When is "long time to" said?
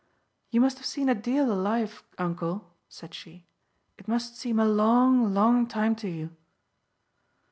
5.31-6.09